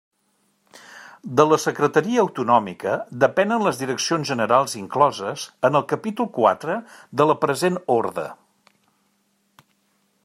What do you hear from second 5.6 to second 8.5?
en el capítol quatre de la present orde.